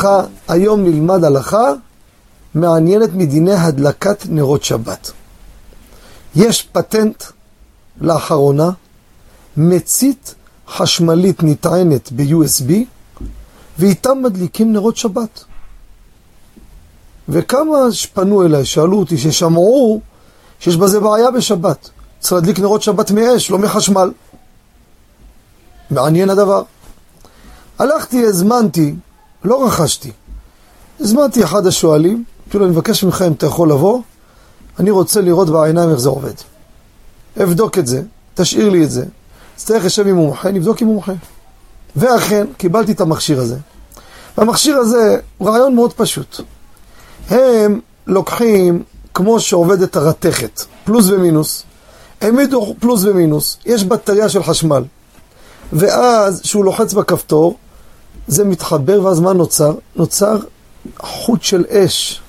ככה, 0.00 0.22
היום 0.48 0.84
נלמד 0.84 1.24
הלכה 1.24 1.72
מעניינת 2.54 3.14
מדיני 3.14 3.54
הדלקת 3.54 4.26
נרות 4.28 4.64
שבת. 4.64 5.12
יש 6.36 6.62
פטנט 6.62 7.24
לאחרונה, 8.00 8.70
מצית 9.56 10.34
חשמלית 10.68 11.42
נטענת 11.42 12.12
ב-USB, 12.12 12.72
ואיתם 13.78 14.22
מדליקים 14.22 14.72
נרות 14.72 14.96
שבת. 14.96 15.44
וכמה 17.28 17.76
שפנו 17.90 18.46
אליי, 18.46 18.64
שאלו 18.64 18.98
אותי, 18.98 19.18
ששמעו 19.18 20.00
שיש 20.60 20.76
בזה 20.76 21.00
בעיה 21.00 21.30
בשבת. 21.30 21.90
צריך 22.20 22.32
להדליק 22.32 22.58
נרות 22.58 22.82
שבת 22.82 23.10
מאש, 23.10 23.50
לא 23.50 23.58
מחשמל. 23.58 24.12
מעניין 25.90 26.30
הדבר. 26.30 26.62
הלכתי, 27.78 28.24
הזמנתי, 28.26 28.94
לא 29.44 29.66
רכשתי. 29.66 30.12
הזמנתי 31.00 31.44
אחד 31.44 31.66
השואלים, 31.66 32.24
אמרתי 32.44 32.58
לו, 32.58 32.64
אני 32.64 32.72
מבקש 32.72 33.04
ממך 33.04 33.24
אם 33.26 33.32
אתה 33.32 33.46
יכול 33.46 33.70
לבוא, 33.70 34.00
אני 34.78 34.90
רוצה 34.90 35.20
לראות 35.20 35.50
בעיניים 35.50 35.90
איך 35.90 35.98
זה 35.98 36.08
עובד. 36.08 36.32
אבדוק 37.42 37.78
את 37.78 37.86
זה, 37.86 38.02
תשאיר 38.34 38.68
לי 38.68 38.84
את 38.84 38.90
זה. 38.90 39.04
אצטרך 39.56 39.84
לשב 39.84 40.06
עם 40.06 40.14
מומחה, 40.16 40.50
נבדוק 40.50 40.82
עם 40.82 40.88
מומחה. 40.88 41.12
ואכן, 41.96 42.46
קיבלתי 42.56 42.92
את 42.92 43.00
המכשיר 43.00 43.40
הזה. 43.40 43.56
והמכשיר 44.38 44.76
הזה 44.76 45.18
רעיון 45.42 45.74
מאוד 45.74 45.92
פשוט. 45.92 46.40
הם 47.28 47.80
לוקחים, 48.06 48.82
כמו 49.14 49.40
שעובדת 49.40 49.96
הרתכת, 49.96 50.62
פלוס 50.84 51.08
ומינוס, 51.08 51.62
העמידו 52.20 52.74
פלוס 52.80 53.04
ומינוס, 53.04 53.56
יש 53.66 53.84
בטריה 53.84 54.28
של 54.28 54.42
חשמל. 54.42 54.84
ואז, 55.72 56.40
כשהוא 56.40 56.64
לוחץ 56.64 56.92
בכפתור, 56.92 57.56
זה 58.30 58.44
מתחבר, 58.44 59.04
ואז 59.04 59.20
מה 59.20 59.32
נוצר? 59.32 59.74
נוצר 59.96 60.38
חוט 60.98 61.42
של 61.42 61.64
אש. 61.70 62.20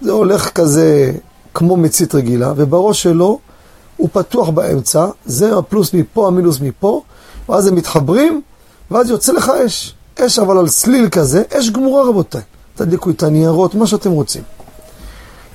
זה 0.00 0.12
הולך 0.12 0.50
כזה 0.50 1.12
כמו 1.54 1.76
מצית 1.76 2.14
רגילה, 2.14 2.52
ובראש 2.56 3.02
שלו 3.02 3.38
הוא 3.96 4.08
פתוח 4.12 4.48
באמצע, 4.48 5.06
זה 5.26 5.58
הפלוס 5.58 5.94
מפה, 5.94 6.26
המינוס 6.26 6.60
מפה, 6.60 7.02
ואז 7.48 7.66
הם 7.66 7.74
מתחברים, 7.74 8.42
ואז 8.90 9.10
יוצא 9.10 9.32
לך 9.32 9.52
אש. 9.66 9.94
אש 10.18 10.38
אבל 10.38 10.58
על 10.58 10.68
סליל 10.68 11.08
כזה, 11.08 11.42
אש 11.58 11.70
גמורה 11.70 12.08
רבותיי. 12.08 12.42
תדליקו 12.74 13.10
את 13.10 13.22
הניירות, 13.22 13.74
מה 13.74 13.86
שאתם 13.86 14.10
רוצים. 14.10 14.42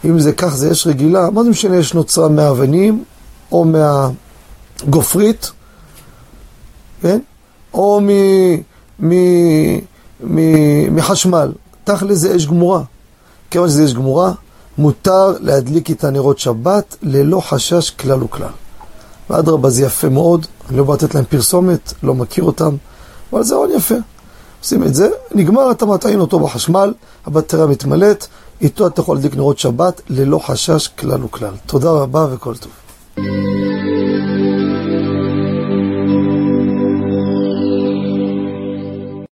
אם 0.06 0.20
זה 0.20 0.34
כך, 0.34 0.56
זה 0.56 0.72
אש 0.72 0.88
רגילה, 0.88 1.30
מה 1.30 1.44
זה 1.44 1.50
משנה 1.50 1.80
אש 1.80 1.94
נוצרה 1.94 2.30
מהאבנים, 2.30 3.04
או 3.52 3.66
מהגופרית, 4.86 5.52
כן? 7.02 7.20
או 7.74 8.02
מ... 8.02 8.10
מ... 9.02 9.14
מ... 10.24 10.96
מחשמל. 10.96 11.52
תכל'ס 11.84 12.18
זה 12.18 12.36
אש 12.36 12.46
גמורה. 12.46 12.82
כיוון 13.52 13.70
שזה 13.70 13.86
אש 13.86 13.94
גמורה, 13.94 14.32
מותר 14.78 15.34
להדליק 15.40 15.92
את 15.92 16.04
הנרות 16.04 16.40
שבת 16.40 16.96
ללא 17.02 17.40
חשש 17.40 17.90
כלל 17.90 18.24
וכלל. 18.24 18.48
ואדרבה, 19.30 19.70
זה 19.70 19.84
יפה 19.84 20.10
מאוד, 20.10 20.46
אני 20.70 20.78
לא 20.78 20.84
בא 20.84 20.94
לתת 20.94 21.16
להם 21.16 21.26
פרסומת, 21.26 21.94
לא 22.04 22.16
מכיר 22.16 22.44
אותם, 22.44 22.76
אבל 23.34 23.44
זה 23.44 23.56
עוד 23.56 23.70
יפה. 23.76 23.96
עושים 24.62 24.84
את 24.84 24.96
זה, 24.96 25.10
נגמר, 25.36 25.72
אתה 25.72 25.86
מטעין 25.86 26.20
אותו 26.20 26.40
בחשמל, 26.40 26.94
הבטריה 27.26 27.66
מתמלאת, 27.66 28.28
איתו 28.62 28.88
אתה 28.88 29.02
יכול 29.02 29.16
להדליק 29.16 29.36
נרות 29.36 29.60
שבת 29.60 30.02
ללא 30.10 30.40
חשש 30.40 30.88
כלל 30.88 31.24
וכלל. 31.24 31.54
תודה 31.66 31.92
רבה 31.92 32.28
וכל 32.32 32.54
טוב. 32.56 32.72